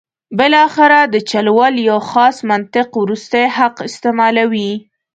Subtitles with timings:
[0.37, 4.71] بالاخره د چل ول یو خاص منطق وروستی حق استعمالوي.